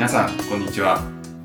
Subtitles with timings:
[0.00, 1.02] 皆さんこんにちは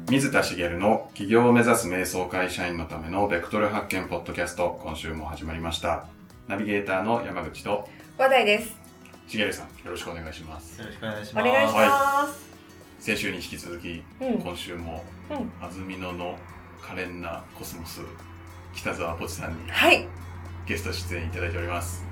[0.10, 6.05] 水田茂の起業を目指す瞑想会社員のためのベクトル発見ポッドキャスト今週も始まりました
[6.48, 7.86] ナビゲーターの山口と
[8.18, 8.73] 話題です。
[9.27, 11.52] 茂さんよろしくお願いしますよろしくお願いしおます。
[11.52, 12.45] 願いします。
[12.99, 14.38] 先週に引き続きうん。
[14.39, 16.38] 今週もうん安曇野の
[16.81, 17.99] 可憐なコスモス
[18.73, 20.08] 北沢ポチさんにはい。
[20.66, 22.05] ゲスト出演いただいております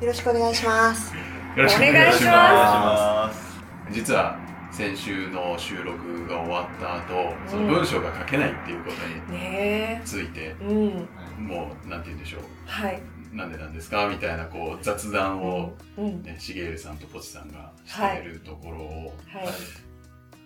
[0.00, 1.14] よろしくお願いします。
[1.14, 3.40] よろしくお願いしまお願いします。
[3.52, 3.58] す
[3.92, 10.64] 実は先週の収録が終わった後その文章が書けないっていうことにねついてえ。
[10.64, 11.46] うん。
[11.46, 13.00] もうなんて言うんでしょうはい。
[13.32, 16.22] なんでなんですかみたいなこう雑談を、うん。
[16.22, 19.48] ね、しげるさんとポチさんがしてるところを、はい。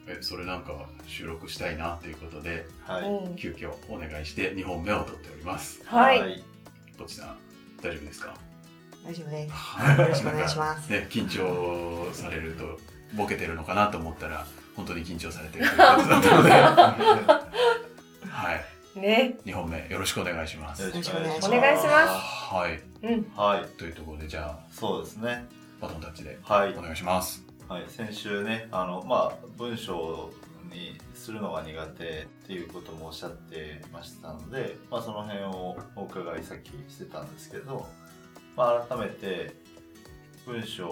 [0.08, 0.72] えそれなんか
[1.06, 3.02] 収録したいなっていうことではい。
[3.02, 3.36] うん。
[3.36, 6.42] 急遽お願いして2本目を撮っておりますはい。
[6.98, 7.36] ポチさん
[7.82, 8.34] 大丈夫ですか？
[9.04, 9.52] 大丈夫です。
[9.52, 10.90] はいよろしくお願いします。
[10.90, 12.78] ね緊張されると
[13.14, 14.46] ボケてるのかなと思ったら
[14.76, 16.50] 本当に緊張されてる ということだったので
[18.28, 18.52] は
[18.96, 19.38] いね。
[19.46, 21.48] 2本目よろしくお願いしますよろしくお願いします。
[21.48, 22.08] お願いします
[22.54, 23.32] はいうん。
[23.36, 23.64] はい。
[23.78, 25.46] というところでじゃあそうですね。
[25.80, 26.82] バトンタッチではいお。
[26.82, 27.84] 願いしますはい。
[27.88, 30.30] 先週ね、あの、まあ、文章
[30.70, 37.86] にするのが苦手っていうこともおっしゃってましたので、まあ、その辺をお伺いさっきしてたんですけど、
[38.56, 39.54] まあ、改めて
[40.44, 40.84] 文章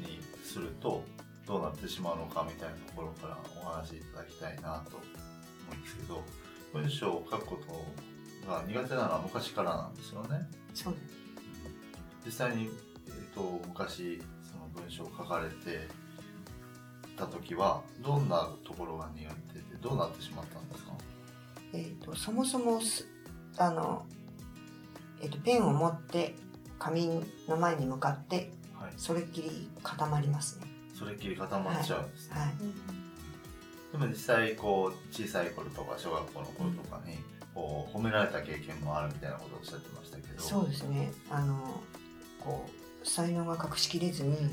[0.00, 1.04] にすると
[1.46, 5.04] どうなってしまうのかみたいなところからお話しいただきたいなと思
[5.72, 6.22] うんですけど、
[6.72, 7.58] 文章を書くこ
[8.44, 10.48] とが苦手なのは昔からなんですよね。
[10.74, 10.94] そう
[12.24, 12.70] 実際に、
[13.08, 15.88] えー、と昔その文章を書かれて
[17.16, 20.92] た時はどんなところが苦手でどうなってしまったんですか？
[21.72, 23.06] えっ、とそもそもす
[23.58, 24.06] あの
[25.20, 26.34] えっ、とペンを持って
[26.78, 27.06] 紙
[27.48, 30.66] の前に向かってはいそれっきり固まりますね。
[30.92, 32.52] それっきり固まっちゃうんですね、はい。
[33.92, 37.18] でも実際こう小さい頃とか小学校の頃とかに
[37.54, 40.42] こう褒められた経験もあるみたいなことをおっしゃってましたけど。
[40.42, 41.12] そうですね。
[41.30, 41.80] あの
[42.40, 44.36] こう才能が隠しきれずに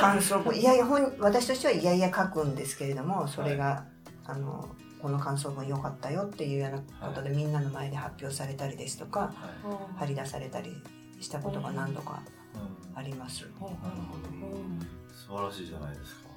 [0.00, 3.84] 感想文いやいや本私としてはいやいや書くんですけれどもそれが、
[4.24, 9.26] あのこの感想文良かったよっていうようなことで、みんなの前で発表されたりですとかは
[9.96, 9.98] い。
[9.98, 10.82] 張り出されたり
[11.20, 12.37] したことが何度かうん
[12.98, 13.42] あります。
[13.42, 13.74] なるほど
[15.14, 16.30] 素晴らしいじゃないですか。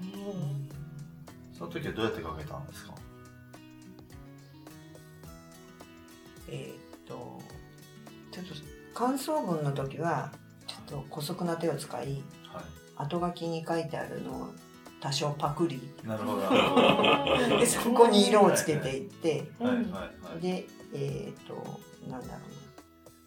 [1.58, 2.94] その時はどうやって書けたんですか？
[6.48, 7.40] えーっと
[8.32, 8.54] ちょっと
[8.94, 10.32] 感想文の時は
[10.68, 12.24] ちょっと姑息な手を使い
[12.54, 12.64] は
[12.98, 14.48] 後書きに書いてあるのを
[15.00, 15.78] 多少パクリ。
[15.78, 16.42] いなるほど。
[17.60, 19.76] でそこに色をつけていってはい。
[19.76, 19.86] はい。
[19.86, 20.42] はい。
[20.42, 21.56] でえーっと
[22.10, 22.61] なんだろうな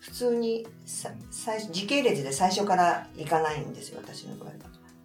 [0.04, 4.54] 普通にさ最初時系列で最初からいかないんですよ私の場合は。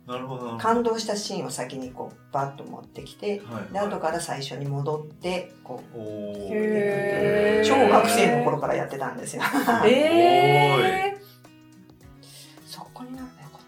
[0.05, 9.43] なるほど感動したシーンを先にこうバッと持ってきてはいで後から最初に戻ってこう小学生の頃からやってたんですよ。
[9.85, 11.17] ええ。
[12.65, 13.61] そこになればよかっ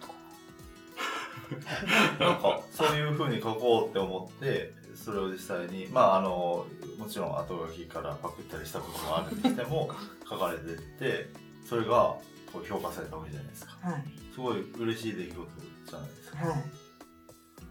[2.20, 2.34] たかな。
[2.38, 4.74] んかそういうふうに書こうって思って
[5.04, 6.66] それを実際にまああの
[6.98, 9.90] もちろん後書きからパクったりしたこともあるにしても
[10.30, 11.30] 書かれてって
[11.68, 12.16] それが
[12.54, 13.78] こう評価されたわけじゃないですか。
[13.84, 14.04] なはい。
[14.34, 15.48] すごい嬉しい出来事
[15.88, 16.38] じゃないですか。
[16.38, 16.64] はい。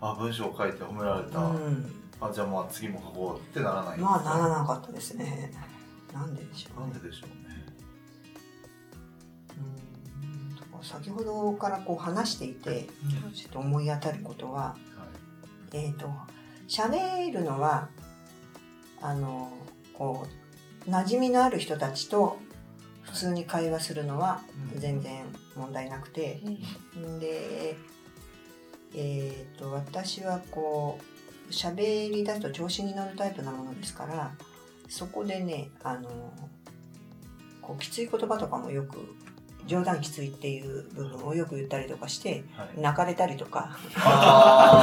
[0.01, 1.93] あ文章を書いて褒められた、うん。
[2.21, 5.53] あじゃあまあ次も書こうってならないまあならななかったですね。
[6.13, 7.67] なんででしょうなんねででしょうね。
[10.23, 10.79] うん。
[10.79, 12.89] と先ほどからこう話していて
[13.35, 14.77] ちょっと思い当たることはは
[15.73, 15.77] い。
[15.77, 16.11] えっ、と
[16.71, 17.89] 喋るのは
[19.03, 19.53] あの
[19.93, 20.25] こ
[20.87, 22.39] う馴染みのある人たちと
[23.03, 24.41] 普通に会話するのは
[24.73, 25.25] うん全然
[25.57, 26.41] 問題なくて、
[27.19, 27.77] で
[28.95, 31.01] えっ、と私はこ
[31.49, 34.31] う喋り出すと調子に乗るタイプなものですから
[34.89, 36.09] そこでねあの
[37.61, 39.17] こうきつい言葉とかもよく
[39.71, 42.81] 冗談きついっていう部分をよく言ったりとかしてはい。
[42.81, 43.77] 泣かれたりとか。
[43.97, 44.83] あ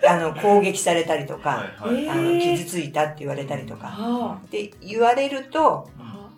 [0.08, 4.38] あの攻撃されたりとか、あのえー傷ついたって言われたりとか、あ。
[4.50, 6.30] で言われるとあ。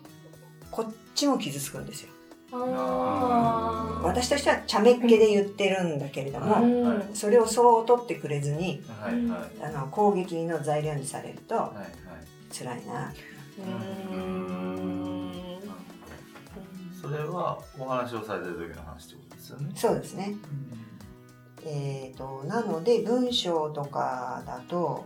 [0.69, 2.09] こっちも傷つくんですよ。
[4.03, 6.57] 私としては茶目っ気で言ってるんだけれども、
[7.13, 9.73] それをそう取ってくれずにはいはい。
[9.75, 11.87] あの攻撃の材料にされるとはいはい。
[12.53, 13.13] 辛いな。
[13.59, 14.70] うーん。
[17.01, 19.71] それはお話をされてる時の話ってことですよね。
[19.75, 20.35] そうですね。
[21.63, 25.05] えー、となので文章とかだと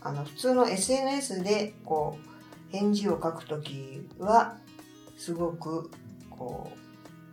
[0.00, 4.56] あの普通の SNS でこう返事を書くときは
[5.18, 5.90] すごく
[6.30, 6.72] こ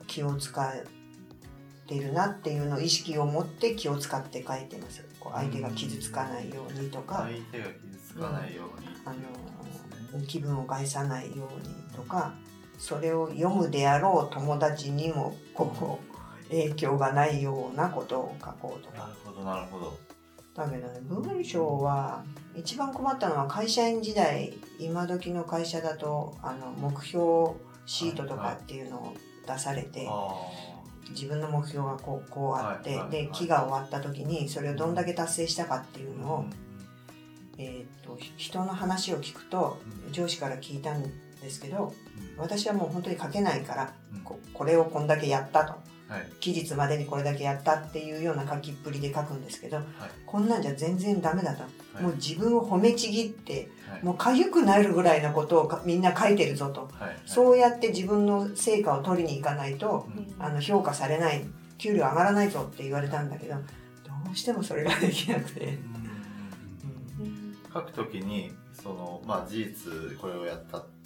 [0.02, 0.74] う気を使っ
[1.92, 12.34] ってるなっていうのを意識を持って気を使って書いてますこう相手が傷つかないようにとか、相手が傷つかないようにあの気分を害さないようにとか
[12.82, 16.00] それを読むであろう友達にもこ
[16.48, 18.98] う影響がないようなことを書こうとか。
[18.98, 20.00] なるほどなるほど。
[20.56, 21.00] だけどね。
[21.02, 22.24] 文章は
[22.56, 27.52] 一番困ったのは会社員時代今時の会社だとあの目標
[27.86, 29.14] シートとかっていうのを
[29.46, 30.34] 出されて、あ
[31.12, 36.46] 自分の目標がこうこうあって、で期が終わった時にそれをどんだけ達成したかっていうあのを、
[37.60, 40.12] えー、と人の話を聞くとうん。
[40.12, 41.04] 上司から聞いたん
[41.42, 41.94] ですけど
[42.38, 42.38] うん。
[42.38, 44.22] 私はもう本当に書けないからうん。
[44.22, 45.74] ここれをこんだけやったと。
[46.08, 46.30] はい。
[46.40, 49.86] 期日までにこれだけやったっていうような書きっぷりで書くんですけどはい。
[50.26, 51.68] こんなんじゃ全然ダメだと、は
[52.02, 52.04] い。
[52.04, 54.04] もう自分を褒めちぎってはい。
[54.04, 56.90] もう痒くなるぐらいなことをかみんな書いてるぞと。
[56.94, 57.18] はい。
[57.26, 60.36] そうやって自分の成果を取りに行かないとうん。
[60.44, 61.46] あの評価されない
[61.78, 63.62] 給料上がらないぞって言われたんだけどど
[64.32, 65.78] うしてもそれができなくて、
[67.20, 67.58] うん。
[67.74, 71.01] 書くときにそのまあ事実これをやったって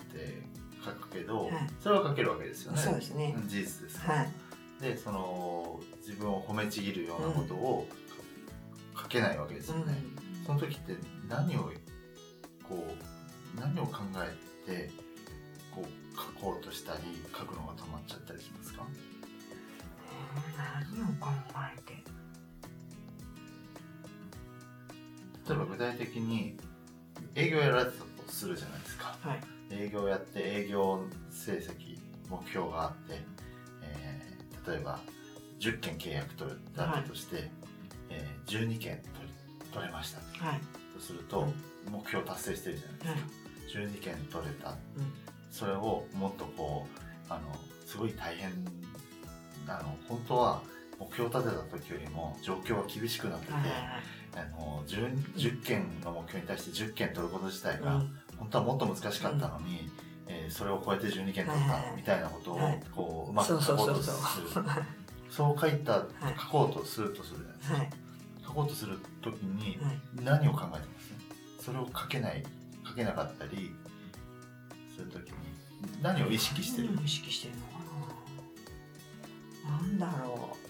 [0.84, 1.70] 書くけど、はい。
[1.80, 2.78] それは書けるわけですよね。
[2.80, 3.34] そうですね。
[3.38, 4.14] うん事実ですか。
[4.14, 4.32] ら、はい。
[4.82, 7.88] でその自分を褒めちぎるようなことを
[9.02, 10.04] 書けないわけですよね、
[10.46, 10.98] その時って
[11.30, 11.72] 何を
[12.68, 12.86] こ
[13.56, 14.36] う何を考え
[14.70, 14.92] て
[15.74, 15.86] こう
[16.18, 17.00] 書こうとしたり
[17.34, 18.86] 書くのが止まっちゃったりしますか？
[20.58, 21.30] 何を考
[21.78, 21.94] えて？
[25.48, 26.58] 例えば具体的に
[27.36, 29.16] 営業やられてたとするじゃないですか。
[29.22, 29.42] はい
[29.72, 31.98] 営業やって営業成績
[32.30, 33.22] 目標があって、
[33.84, 34.36] えー
[34.72, 35.00] 例えば
[35.60, 37.52] 10件契約取れたとして、
[38.10, 40.20] えー12件取り取れました。
[40.46, 40.60] はい。
[40.98, 41.48] とすると、
[41.92, 43.30] 目標達成してるじゃないで
[43.70, 43.88] すか、はい。
[43.88, 44.76] 12件取れた、
[45.52, 46.88] それをもっとこ
[47.30, 47.42] うあの
[47.86, 48.50] すごい大変
[49.68, 49.96] あの。
[50.08, 50.62] 本当は
[51.00, 53.64] 目標を立てた時よりも状況が厳しくなってて、はい
[54.38, 59.90] あの 10, 10件の目標に対して10件取ること自体が、うん本当はもっと難しかったのに、
[60.28, 62.82] えーそれを超えて12件取ったみたいなことを、はい。
[62.96, 64.12] こううまく書こうとす
[64.42, 64.48] る。
[65.30, 66.00] そう書いた、い。
[66.40, 67.90] 書こうとするとするじゃないですか、はい。
[68.46, 70.00] 書こうとする時にはい。
[70.24, 71.02] 何を考えてま
[71.60, 71.66] す？
[71.66, 72.44] それを書けない
[72.88, 73.72] 書けなかったり
[74.96, 75.36] する時に
[76.02, 77.74] 何を意識してる、意識してるのか
[79.72, 79.78] な。
[79.78, 80.65] なんだろう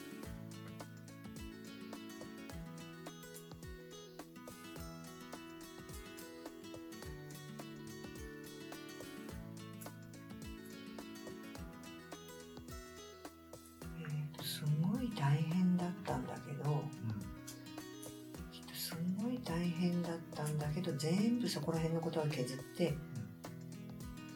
[20.97, 22.93] 全部そこら辺のことは削って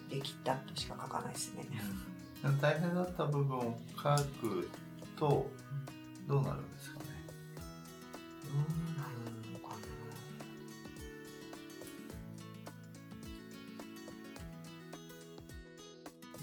[0.09, 1.65] できたとしか書かないですね。
[2.43, 4.69] うん大変だった部分を書く
[5.17, 5.49] と
[6.25, 7.05] どうなるんですかね？
[8.45, 8.55] どう
[8.97, 9.11] なる
[9.51, 9.79] のかな。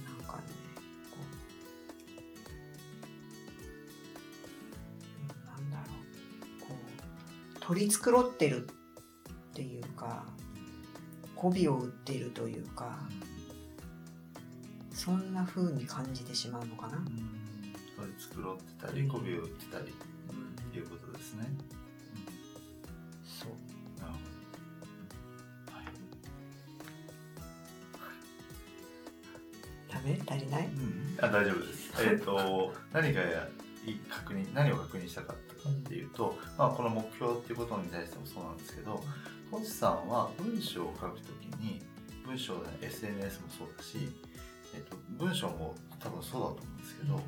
[0.04, 0.42] なんかね、
[1.10, 1.24] こう、
[5.22, 6.74] うんなんだろう、こ
[7.56, 8.68] う取り繕ってる
[10.06, 10.24] か、
[11.34, 12.98] 媚びを売っているというか、
[14.92, 16.98] そんな風に感じてしまうのかな。
[17.96, 19.88] 取り繕ってたり媚びを売ってたりっ
[20.72, 21.46] ていうことですね、
[23.24, 23.50] そう。
[24.00, 24.18] なるほ
[25.72, 25.76] ど。
[25.76, 25.84] はい。
[29.92, 30.68] ダメ足りない？
[31.20, 31.92] あ大丈夫です。
[32.02, 33.22] えっ、と何が
[34.10, 39.02] 確認何を確認したかったかっていうと、まあこの目標っていうことに対してもそうなんですけど、
[39.50, 41.80] 星さんは文章を書くときに
[42.24, 44.08] 文章で SNS もそうだし、
[44.74, 47.20] えっ、と文章も多分そうだと思うんですけど、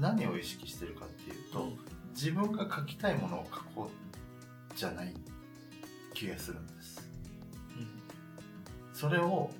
[0.00, 1.68] 何を意識してるかっていうと、
[2.14, 5.14] 自分が書きたいものを書こうじゃない
[6.14, 7.02] 気がするんです。
[8.92, 9.50] それを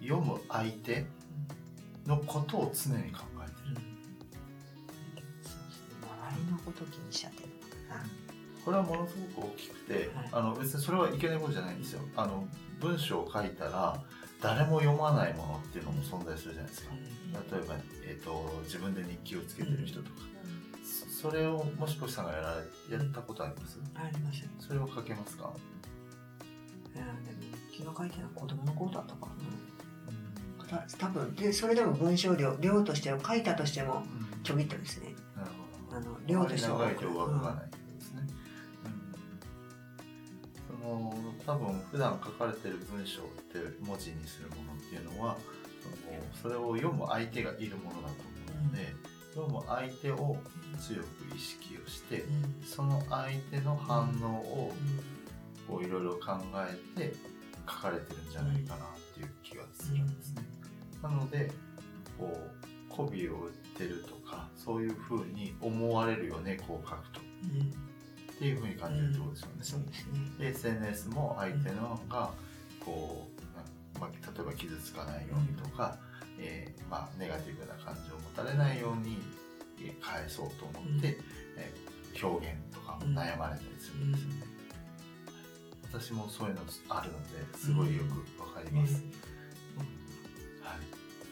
[0.00, 1.04] 読む相手
[2.06, 3.86] のことを常に考えてる。
[6.02, 7.41] 周りのこと気にしちゃってる。
[8.64, 12.02] これはものすごく大きくて、はいあの別にそれはいけないことじゃないんですよ。
[12.16, 12.46] あの
[12.80, 14.00] 文章を書いたら
[14.40, 16.92] 誰も読まないものっていうのも存在するじゃないですか。
[17.52, 20.16] 例えば、えー、と自分で日記をつけてる人とか、
[20.84, 22.54] そそれをもしこさんがやら
[22.90, 23.80] れやったことあります？
[23.94, 24.48] ありますよ。
[24.58, 25.52] それを書けますか、
[26.94, 27.16] いやでも
[27.72, 29.28] 気が書いてるのは子供の頃だったか
[30.70, 30.86] らな。
[30.86, 35.14] た多分でそれでも文章量量としては書いたとしてもうんちょびっとですね。
[35.36, 35.50] なる
[35.90, 35.96] ほど。
[35.98, 37.70] あの量としては長いと上書かない
[41.46, 45.36] 多分普段書かれてる文章って文字にするものっていうのは
[46.40, 48.14] それを読む相手がいるものだと
[48.50, 48.94] 思うので、
[49.34, 50.36] どうも相手を
[50.78, 52.24] 強く意識をして
[52.64, 54.72] その相手の反応を
[55.68, 56.38] こういろいろ考
[56.96, 57.14] えて
[57.68, 60.42] 書かれてるんじゃないかなっていう気がするんですね。
[61.02, 61.50] なので
[62.18, 67.20] こう媚びを売ってるとかそういうふうに思われるよねこう書くと
[68.42, 69.54] っていうふうに感じるってことですよね。
[69.60, 70.20] そうですね。
[70.36, 72.32] で SNS も相手のが
[72.84, 73.28] こ
[73.96, 75.96] う、まあ、例えば傷つかないようにとか、
[76.40, 79.18] えーまあ、ネガティブな感情を持たれないように
[79.78, 81.16] えー返そうと思って、
[81.56, 84.44] えー表現とかも悩まれたりするんですよね。
[85.90, 89.02] 私もそういうのあるのですごいよくわかります。
[90.60, 90.76] はい、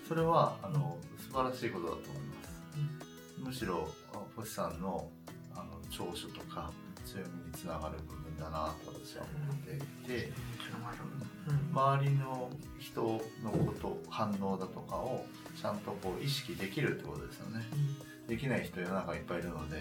[0.08, 3.40] それはあの素晴らしいことだと思います。
[3.40, 5.10] むしろあ星さんの
[5.54, 6.72] あの長所とか
[7.10, 10.32] 強みにつながる部分だなと私は思っていて、
[11.72, 15.24] 周りの人のこと反応だとかを
[15.60, 17.64] ちゃんとこう意識できるってことですよね。
[18.28, 19.80] できない人世の中いっぱいいるので、う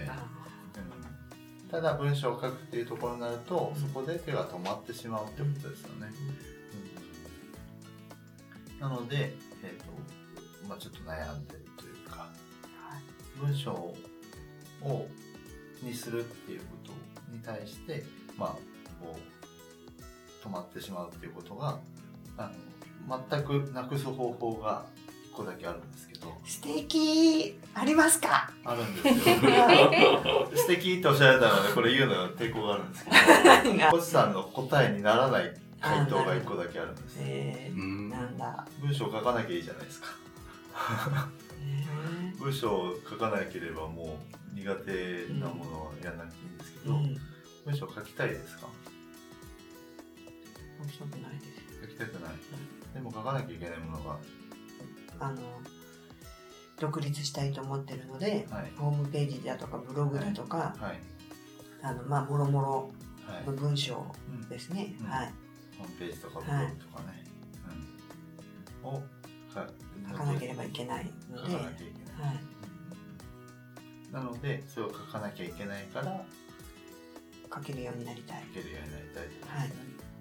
[1.67, 1.69] ん。
[1.69, 6.07] ただ文章を書くっていうところになるとそこで手が止まってしまうってことですよね。
[8.73, 8.79] うん。
[8.79, 9.85] なので、えーと
[10.67, 12.27] まあ、ちょっと悩んでるというか
[13.39, 13.95] 文章を
[15.83, 16.91] にするっていうこと
[17.39, 18.03] に対して、
[18.37, 18.49] まあ、
[19.01, 21.77] こう止まってしまうっていうことが
[22.37, 22.51] あ
[23.07, 24.85] の全くなくす方法が
[25.31, 26.33] 1個だけあるんですけど。
[26.45, 27.57] 素敵。
[27.73, 28.51] ありますか？
[28.65, 29.35] あるんですよ。
[30.55, 33.17] 素敵っておっしゃられたのでこれ言うのは抵抗があるんですけど。
[33.91, 37.15] 星さんの答えにならない回答が1個だけあるんです。
[37.19, 37.71] え。
[37.75, 40.07] なんだ、文章を書かなきゃいいじゃないですか。
[41.61, 42.33] え。
[42.37, 44.19] 文章を書かなければも
[44.53, 47.17] う苦手なものはやらなくていいけど、ーうん。
[47.65, 48.67] 文章書きたいですか？
[50.79, 51.81] 面白くないです。
[51.81, 52.31] 書きたくない。
[52.93, 54.17] でも書かなきゃいけないものが。
[55.19, 55.41] あの
[56.79, 58.71] 独立したいと思ってるので、はい。
[58.77, 60.99] ホームページだとかブログだとか、はい。
[61.81, 62.91] あのまあもろもろ
[63.27, 63.45] はい。
[63.45, 65.07] の文章うんですね、うん。
[65.07, 65.33] はい。
[65.77, 67.23] ホームページとかブログとかね、
[68.83, 69.03] うん、を
[69.53, 69.67] か
[70.11, 72.35] 書かなければいけないので、は書かなきゃいけない、
[74.09, 76.25] い、なのでそれを書かなきゃいけないから
[77.53, 78.43] 書けるようになりたい。
[78.53, 79.23] 書けるようになりたい。
[79.59, 79.71] はい。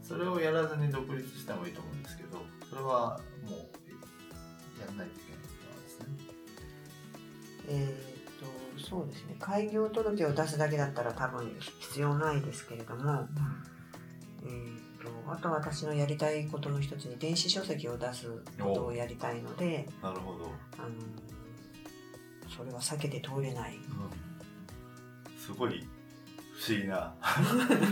[0.02, 5.42] それをやらずに独立してもいいと思うんですけどそれはもうやらないといけない
[5.82, 6.06] ですね。
[7.68, 9.36] えーっとそうですね。
[9.38, 13.28] 開業届を出すだけだったら多分必要ないですけれども、
[14.44, 14.80] えーっ
[15.26, 20.88] とあと私のやりたいことの一つに電子書籍を出すことをやりたいのでなるほど、あの
[22.48, 23.78] それは避けて通れない。
[25.38, 25.86] すごい
[26.60, 27.14] 不思議な。
[27.22, 27.24] 不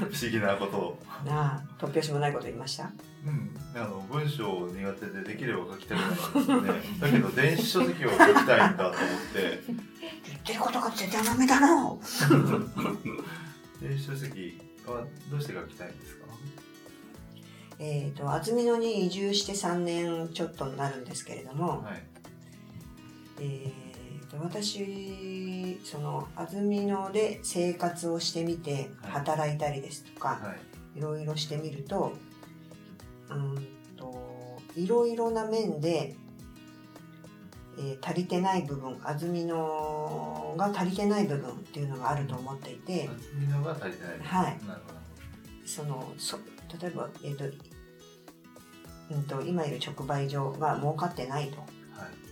[0.07, 1.03] 思議なことを。
[1.25, 2.91] なあ突拍子もないこと言いました？
[3.25, 6.71] うん、あの文章苦手でできれば書きたくないんですよね。
[7.01, 8.97] だけど電子書籍を書きたいんだと思っ
[9.33, 9.63] て。
[10.27, 11.99] 言ってることが絶対ダメだろ
[13.81, 16.27] 電子書籍はどうして書きたいんですか？
[17.79, 22.03] えー、と安曇野に移住して3年ちょっとになるんですけれども、はい。
[23.41, 23.86] えー、と
[24.41, 29.13] 私その安曇野で生活をしてみてはい。
[29.13, 30.55] 働いたりですとか、は
[30.95, 30.99] い。
[30.99, 32.13] い、ろいろしてみると
[33.31, 33.67] うん
[33.97, 36.17] といろいろな面で、
[37.79, 44.59] えー足りてない部分安曇野が足りてない部分っていうのがあると思っていて、厚みのが足りてないはい。
[45.67, 46.39] そのそ
[46.81, 47.45] 例えば、えーと
[49.11, 51.59] うん、と今いる直売所が儲かってないと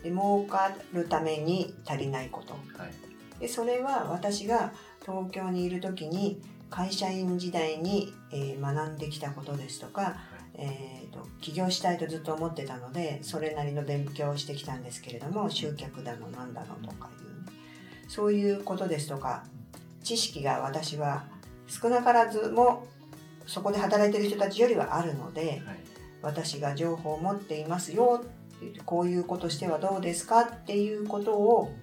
[0.04, 2.52] で儲かるために足りないこと。
[2.78, 3.40] はい。
[3.40, 10.16] でそれは私が東京にいる時に会社員時代に、えー学んできたことですとか、
[10.54, 17.52] えー、と起業したいとずっと思ってたのでそれなりの勉強をしてきたんですけれども集客だのなんだのとかいうね。
[18.08, 19.44] そういうことですとか
[20.02, 21.24] 知識が私は
[21.66, 22.86] 少なからずも
[23.46, 25.84] そこで働いてる人たちよりはあるのではい。
[26.22, 28.43] 私が情報を持っていますよっ
[28.84, 31.74] こういうことしてはどうですかっていうことを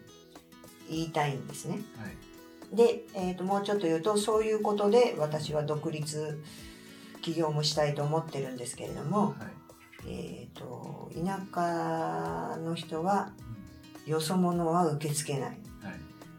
[0.89, 1.79] 言いたいんですね。
[1.97, 2.75] はい。
[2.75, 6.41] で、えー、ともうちょっと言うとそういうことで私は独立
[7.21, 9.35] 起業もしたいと思ってるんですけれども、はい。
[10.07, 13.31] えー、と田舎の人は
[14.07, 15.49] よそ者は受け付けない。
[15.49, 15.59] はい。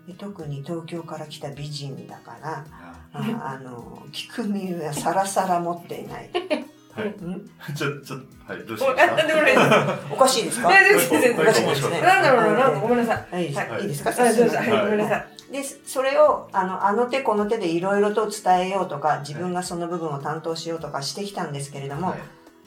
[0.07, 2.67] で特に東京から来た美人だから
[3.15, 6.31] あの聞く耳はさらさら持っていない、
[6.95, 7.09] はい。
[7.09, 7.51] ん。
[7.75, 10.29] ちょちょはいどうしおましたおか？
[10.29, 22.19] しいですか全然全然おかしいですねなんだろうななんかごめんなさいはいいいですはいいいですかあどうぞはいはいごめんなさいでそれをあのあの手この手でいろいろと伝えようとか自分がその部分を担当しようとかしてきたんですけれども、はい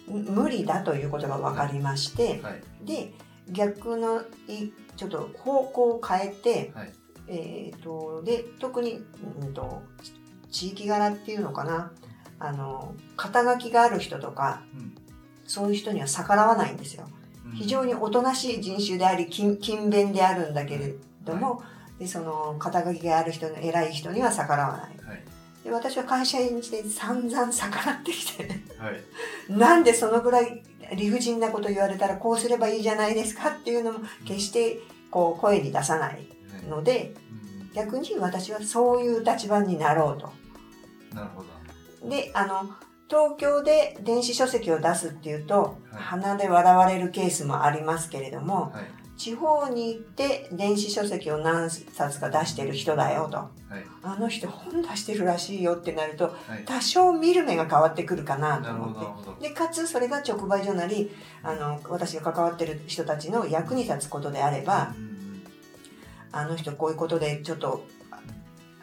[0.08, 3.14] 無理だということが分かりまして、はいで、
[3.50, 6.94] 逆のいちょっと方向を変えて、はい
[7.28, 9.04] えー、とで特に、
[9.42, 9.82] うん、と
[10.52, 11.92] 地域柄っていうのかな
[12.40, 14.96] あの肩書きがある人とかうん。
[15.48, 17.08] そういう人には逆らわないんですよ。
[17.54, 21.62] 非常におとなしい人種であり勤勤勉であるんだけれども、
[22.00, 25.08] でその肩書きがある人の偉い人には逆らわない。
[25.08, 25.24] はい。
[25.64, 28.48] で私は会社員して散々逆らってきて。
[28.80, 29.02] はい。
[29.54, 30.64] なんでそのぐらい
[30.96, 34.80] 理不尽なこと言われたらこうすればいいじゃないですかっていうのも決して
[35.12, 36.68] こう声に出さないはい。
[36.68, 37.14] ので
[37.60, 37.72] うん。
[37.74, 40.34] 逆に私はそういう立場になろうと。
[41.14, 41.55] なるほど
[42.10, 42.70] であの
[43.08, 46.02] 東京で電子書籍を出すっていうと、はい。
[46.02, 49.06] 鼻で笑われるケースもありますけれどもはい。
[49.18, 53.38] 地方に行って電子書籍を何冊か出してる人だよと。
[53.38, 53.50] はい。
[54.04, 56.66] あの人本出してるらしいよってなるとはい。
[56.66, 59.50] 多少見る目が変わってくるかなと思って。
[59.50, 61.12] でかつそれが直売所なり
[61.44, 64.94] あの私が関わってる人たちの役に立つことであれば、
[66.32, 67.86] あの人こういうことでちょっと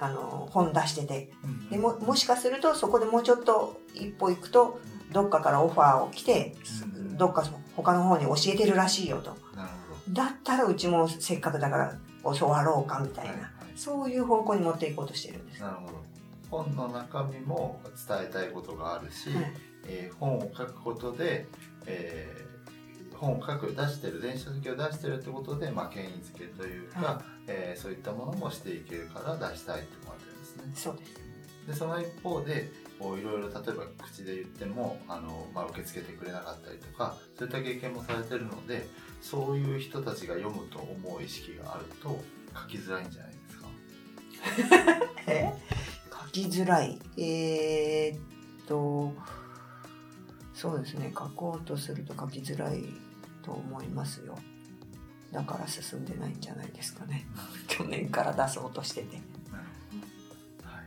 [0.03, 1.31] あの本出してて。
[1.45, 4.79] うんでももしかするとそこでもうちょっと一歩行くと
[5.11, 6.55] どっかからオファーを来て
[6.95, 7.17] うん。
[7.17, 7.45] どっか
[7.77, 9.37] 他の方に教えてるらしいよと。
[10.11, 11.97] だったらうちもせっかくだから
[12.39, 13.79] 教わろうかみたいな、どはいはい。
[13.79, 15.63] そういう方向に持っていこうとしてるんです。
[15.63, 15.93] なるほど。
[16.51, 19.53] 本の中身も伝えたいことがあるし、はい。
[19.87, 21.47] えー本を書くことで、
[21.87, 22.52] えー
[23.23, 30.73] 本を書く出してる電子書籍を出してるってことで、まあ、権威づけというか、はえーそういったものもしていけるから出したいって思われてるんですね。
[30.75, 31.33] そうです。
[31.69, 38.89] でその一方でこういろいろ例えば口で言ってもあの、まあ、受け付けてくれなかったりとかそういった経験もされてるので
[39.21, 42.21] そういう人たちが読むと思う意識があると
[42.53, 45.03] 書きづらいんじゃないですか。
[45.31, 45.53] え？
[46.11, 46.99] 書きづらい。
[47.17, 49.13] えーっと、
[50.55, 51.13] そうですね。
[51.17, 52.83] 書こうとすると書きづらい
[53.43, 54.39] と思いますよ。
[55.33, 57.27] だから進んでないんじゃないですかね。
[57.69, 59.17] 去年から出そうとしてて。
[59.17, 60.87] はい、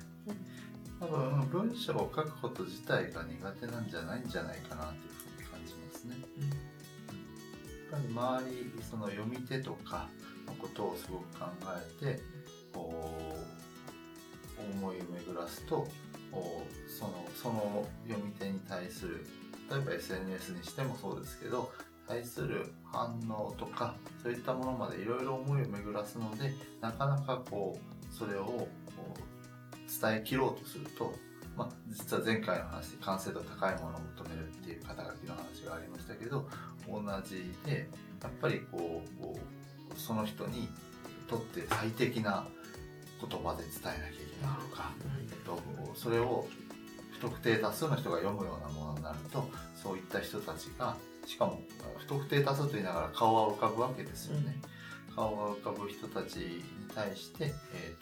[0.99, 6.15] 多分文章を書くこと自体が苦手なんじゃないんじゃないかなっていうふうに感じますね。
[7.91, 10.07] やっぱり周りその読み手とか
[10.45, 11.45] のことをすごく考
[12.01, 12.21] えて
[12.73, 13.11] こ
[14.59, 15.87] う思いを巡らすと
[16.87, 19.25] そのその読み手に対する
[19.69, 21.71] 例えば SNS にしてもそうですけど
[22.07, 31.13] 対する反応とかそういったものまでいろいろ思いを巡らすのでなかなかこうそれをこう伝えきろうとすると、
[31.57, 36.47] まあ、実は前回の話で完成度高いものを求めるっていう肩書きの話がありましたけど
[36.87, 37.89] 同じで
[38.21, 39.39] やっぱりこうこ
[39.95, 40.67] うその人に
[41.27, 42.45] とって最適な
[43.19, 44.01] 言葉で伝えなきゃい
[44.39, 44.91] けないとか、
[45.29, 45.59] えっと、
[45.95, 46.45] それを
[47.13, 49.49] 不特定多数の人が読むようなものになると
[49.81, 51.59] そういった人たちがしかも
[51.97, 54.61] 不特定多数と言いながら顔は浮かぶわけですよね。
[55.15, 57.95] 顔が浮かぶ人たちに対して、え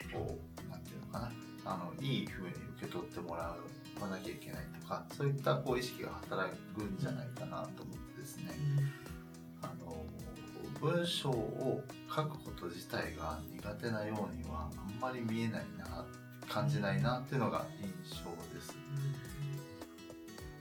[0.00, 1.32] ー、とこうなんていうのかな。
[1.68, 3.56] あのいい風に受け取ってもら
[4.00, 8.52] わなきゃいけないとかそういったこう意識が働くんじゃないかなと思ってですね、
[9.62, 9.96] あの
[10.80, 16.04] 文章を書くこと自体が苦手なようにはあんまり見えないな
[16.48, 17.88] 感じないなっていうのが印
[18.22, 18.76] 象です。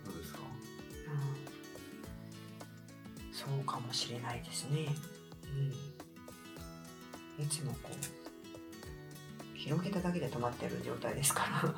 [0.04, 0.40] どうですか？
[0.40, 1.45] うん
[3.36, 4.88] そうかもしれないですね。
[7.38, 11.76] うん、いつもこう広げただけで止まってる状態ですから。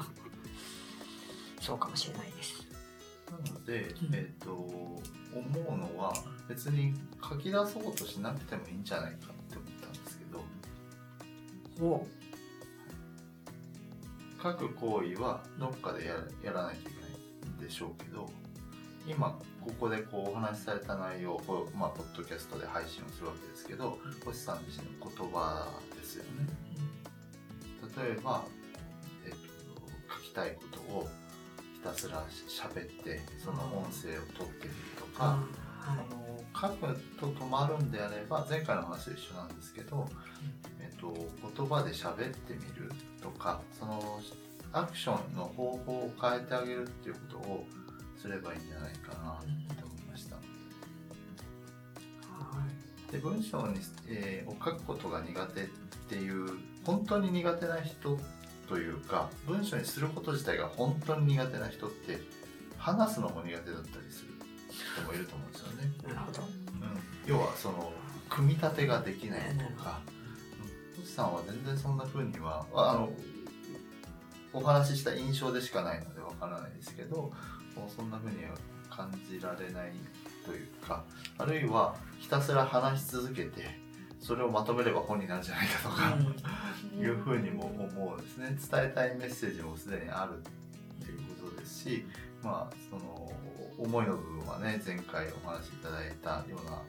[1.59, 2.63] そうかもしれないです。
[3.31, 4.15] なので、うん。
[4.15, 5.01] えっ、と思
[5.33, 6.13] うのは
[6.47, 6.93] 別に
[7.27, 10.43] 書き出そうとしなくてもいいんじゃないかって思ったんですけど。
[11.83, 12.07] お。
[14.43, 18.29] 書く行為はどっかでややらないといけないんでしょうけど
[19.07, 26.47] 今ここでこうお話しされた内容をまあ、ポッドキャストで配信をするわけですけど星さん自身の言葉ですよね。
[27.97, 28.43] 例えば、
[29.25, 29.37] えっと
[30.13, 31.07] 書きたいことを
[31.73, 35.39] ひたすら喋ってその音声を取ってみるとか、は
[35.87, 36.27] あの
[36.59, 40.07] 書くと止まるんであれば前回の話と一緒なんですけど、
[40.81, 41.13] えっと、
[41.55, 42.91] 言葉で喋ってみる
[43.21, 44.19] とかその
[44.73, 47.65] アクションの方法を変えてあげるっていうことを
[48.19, 49.39] すればいいんじゃないかな
[49.79, 50.37] と思いました。
[53.11, 55.65] で文章に、えーを書くことが苦手っ
[56.09, 56.49] ていう
[56.85, 58.17] 本当に苦手な人
[58.67, 62.19] というか文章にすること自体が本当に苦手な人って
[62.77, 64.33] 話すのも苦手だったりする
[64.69, 65.91] 人もいると思うんですよね。
[66.03, 66.41] い、なるほど。
[66.41, 66.49] うん、
[67.25, 67.91] 要はその
[68.29, 70.01] 組み立てができないとか
[70.97, 73.09] 星さんは全然そんな風にはあの
[74.53, 77.31] お話しした印象でしかないのでわからないですけど
[77.77, 78.51] もうそんな風には
[78.89, 79.91] 感じられない
[80.45, 81.03] というか
[81.37, 83.87] あるいはひたすら話し続けて
[84.19, 86.17] それをまとめれば本になるんじゃないかとか、
[86.99, 88.57] いうふうにも思うんですね。
[88.59, 92.05] 伝えたいメッセージもすでにあるっていうことですし
[92.43, 93.31] まあその
[93.77, 96.81] 思いの部分はね前回お話しいただいたような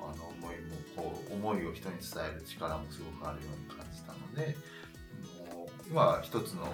[0.00, 4.56] あの思いもこう思いを人に伝える力もすごくあるように感じたので
[5.54, 6.72] もう今は一つの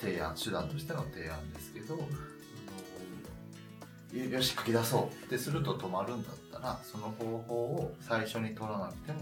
[0.00, 1.98] 提案手段としての提案ですけど
[4.12, 9.20] よし書き出そうってすると止まるんだったらその方法を最初に取らなくても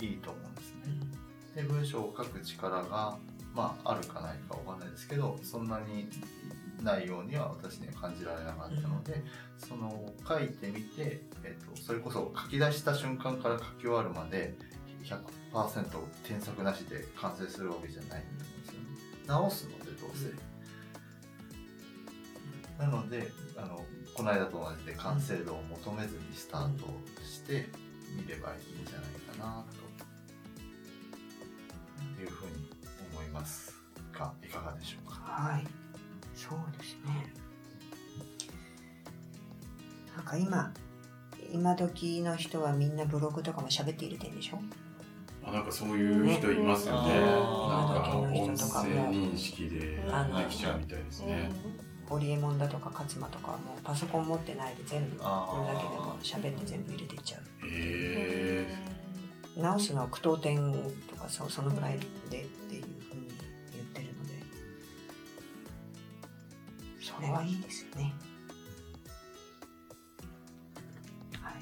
[0.00, 0.82] いいと思うんですね。
[1.54, 3.18] で文章を書く力が、
[3.54, 6.08] まあ、あるかないかわかんないですけどそんなに
[6.82, 9.22] ないようには私には感じられなかったので、
[9.58, 14.54] その書いてみて、えっと、それこそ書き出した瞬間から書き終わるまで
[15.04, 15.84] 100%
[16.24, 18.86] 添削なしで完成するわけじゃないんですよね。
[19.26, 20.32] 直すのでどうせ。
[22.78, 23.84] なのであの
[24.18, 26.86] この間と同じで完成度を求めずにスタート
[27.24, 27.68] して
[28.16, 29.04] みればいいんじゃない
[29.38, 29.78] かなと。
[32.20, 32.52] いうふうに
[33.12, 33.72] 思います
[34.12, 35.20] がいかがでしょうか？
[35.22, 35.64] はい、
[36.34, 37.32] そうですね。
[40.16, 40.72] なんか今、
[41.52, 44.58] 今時の人はみんなブログとかも喋って入れてるでしょ？
[45.44, 47.14] あなんかそういう人いますよね。
[47.14, 48.64] ねなんか音声
[49.12, 49.96] 認識でで
[50.50, 51.52] きちゃうみたいですね。
[52.08, 57.42] ホリエモンだとか勝間とかはもうパソコン持ってないで全部これだけでも喋って全部入れていっちゃう。
[57.66, 58.66] へえ。
[59.56, 60.72] 直すのは句読点
[61.10, 61.98] とかそそのぐらい
[62.30, 63.28] でっていうふうに
[63.72, 64.34] 言ってるので
[67.00, 68.14] それはいいですよね。
[71.42, 71.54] はい。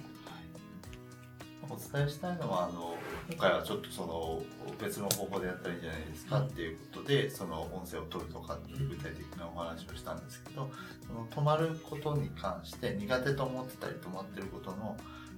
[1.69, 2.95] お伝えしたいのはあの
[3.29, 4.43] 今回はちょっとその
[4.81, 10.71] 別の方法でやったらいいんじゃないですかっていうことでその音声を取るとかっていう具体的なお話をしたんですけど
[11.07, 14.97] その止まることに関して苦手と思ってたり止まってることの、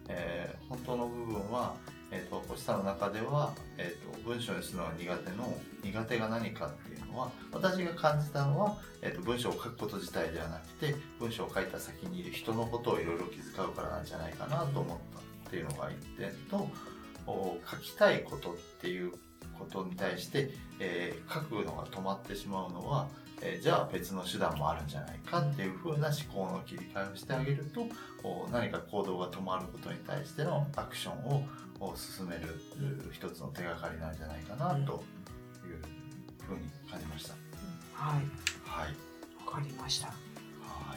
[0.08, 1.74] えー本当の部分は、
[2.10, 16.68] えー、と星さんの中では、えー、と文章にするのが苦手の苦手が何かっていうのは私が感じたのは、えー、と文章を書くこと自体ではなくて文章を書いた先にいる人のことをいろいろ気遣うからなんじゃないかなと思ったっていうのが一点と
[17.28, 19.12] お書きたいことっていう
[19.58, 23.08] ことに対して、えー書くのが止まってしまうのは、
[23.42, 27.86] えーじゃあ別の手段もあるんじゃないかっていう風な思考の切り替えをしてあげると
[28.22, 31.44] お何か行動が止まることに対してのアクションを
[31.80, 32.60] お進める
[33.08, 34.84] う一つの手がかりなんじゃないかなという
[36.46, 37.34] 風に感じました。
[37.92, 38.22] はい。
[38.64, 38.94] はい、
[39.44, 40.06] わかりました。
[40.08, 40.14] や
[40.64, 40.94] は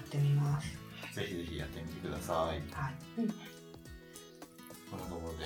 [0.00, 0.68] ってみます。
[1.12, 2.72] い、ぜひぜひやってみてください。
[2.72, 2.94] はい。
[3.16, 3.57] このところで、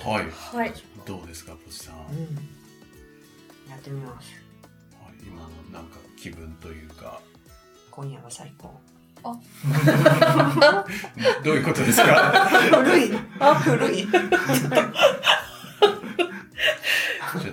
[0.05, 0.25] はい。
[0.57, 0.73] はい
[1.05, 1.95] どうですか、ポチさん？
[1.95, 2.21] はい、うん。
[3.69, 4.27] やってみます。
[5.25, 7.19] 今のなんか気分というか。
[7.91, 8.79] 今夜は最高。
[11.43, 12.47] どういうことですか？
[12.49, 13.11] 古い。
[13.39, 14.07] あ、古い。
[14.07, 14.21] ちょっ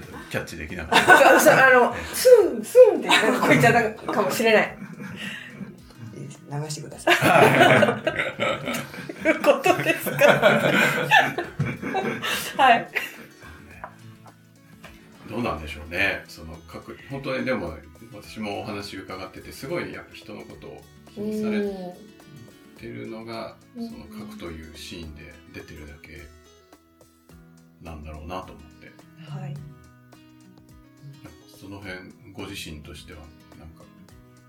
[0.01, 1.31] とキャッチできなかった。
[1.31, 1.33] あ
[1.71, 4.79] のスンスンってなんかこいちゃったかもしれない
[6.53, 7.17] 流してください。
[9.23, 10.17] ということですか？
[12.61, 12.89] はい
[15.29, 16.25] どうなんでしょうね。
[16.27, 17.75] その書く本当にでも
[18.13, 20.83] 私もお話伺っててすごいやっぱ人のことを
[21.15, 21.61] 気にされ
[22.77, 26.21] てるのがその書くというシーンで出てるだけ
[27.81, 28.91] なんだろうなと思って。
[29.31, 29.55] はい
[31.61, 31.99] その辺
[32.33, 33.21] ご自身としては
[33.59, 33.85] なんか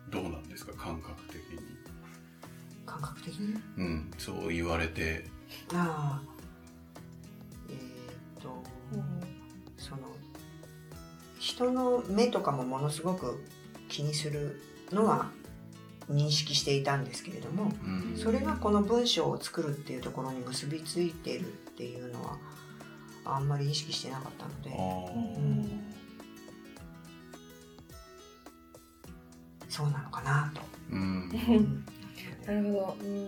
[0.10, 0.74] どうなんですか？
[0.74, 1.60] 感覚的に。
[2.86, 3.54] 感覚的に？
[3.78, 5.26] うん、そう言われて。
[5.74, 6.41] ああ。
[11.62, 13.44] 人の目とかもものすごく
[13.90, 15.30] 気にするのは
[16.10, 21.46] 認識していたんですけれども、うん、それがこの文章を作るっていうところに結びついてるっ
[21.76, 22.38] ていうのは
[23.24, 25.82] あんまり意識してなかったのでうん。
[29.70, 30.62] そうなのかなと。
[30.92, 33.06] なるほど。
[33.06, 33.28] うん。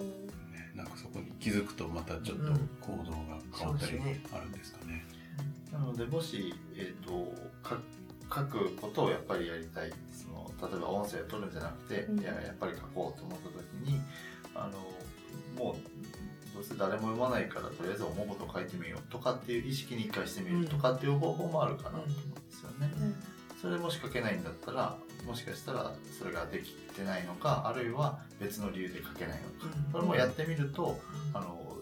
[0.52, 2.70] ね、なんかそこに気づくとまたちょっとうん。
[2.82, 4.00] 行動が変わったり
[4.34, 5.06] あるんですかね。
[5.72, 7.78] なのでもし、えー、とか書
[8.42, 9.92] くことをやっぱりやりたい。
[10.12, 12.20] その例えば音声を取るんじゃなくて、うん。
[12.20, 14.00] いややっぱり書こうと思った時に
[14.56, 15.76] あのもう
[16.54, 22.92] どうせ誰も読まないからとりあえず思うことを書いてみようとかっていう意識に一回してみるとかっていう方法もあるかなと思うんですよね。
[23.60, 29.76] それでもし書けないんだったらもしかしたらそれができてないのかあるいは別の理由で書けないのか。
[29.76, 29.92] うん。
[29.92, 31.00] それもやってみると
[31.34, 31.78] あの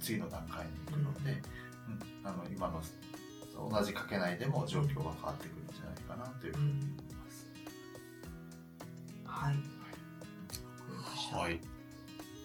[0.00, 1.40] 次の段階に行くので、
[2.22, 2.82] うん、あの今の
[3.70, 7.46] 同じ書けないでも状況が変わってくるんじゃないかなというふうに思います。
[9.24, 9.56] はい。
[11.44, 11.60] はい。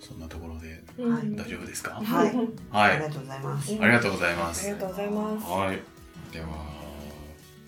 [0.01, 1.91] そんなところでうん大丈夫ですか？
[1.95, 2.36] はい。
[2.71, 2.91] はい。
[2.93, 3.73] ありがとうございます。
[3.73, 5.47] うんありがとうございまあすりがとうございます。
[5.47, 5.80] はい。
[6.32, 6.47] では、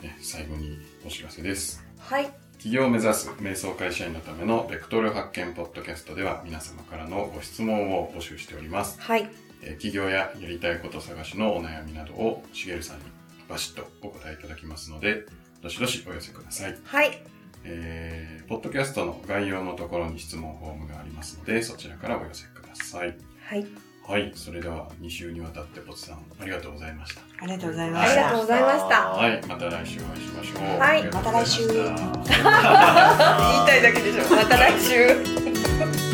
[0.01, 1.83] ね、最後にお知らせです。
[1.97, 2.31] はい。
[2.57, 8.99] 起業を目指す瞑想会社員のためのベクトル発見ポッドキャストでは皆様からのご質問を募集しております。
[9.01, 9.29] はい。
[9.61, 13.03] えー起業ややりたいこと探しのお悩みなどをしげるさんに
[13.49, 15.25] バシッとお答えいただきますので
[15.61, 17.21] どしどしお寄せください、はい。
[17.63, 23.15] えーポッドキャストの概要のところに質問フォームがありますのでそちらからお寄せください。
[23.45, 23.67] はい。
[24.07, 24.31] はい。
[24.33, 27.21] それでは2週にわたってポツさんありがとうございました。
[27.39, 28.15] ありがとうございました。
[28.15, 28.39] ありがとう。
[28.41, 29.09] ございました。
[29.11, 29.41] はい。
[29.47, 30.79] また来週お会いしましょう。
[30.79, 31.03] はい。
[31.03, 31.67] また来週。
[31.69, 31.85] 言い
[33.67, 34.35] たいだけでしょ。
[34.35, 36.08] また来週